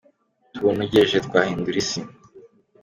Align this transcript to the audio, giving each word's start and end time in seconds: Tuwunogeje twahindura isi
Tuwunogeje 0.53 1.17
twahindura 1.25 1.77
isi 1.83 1.99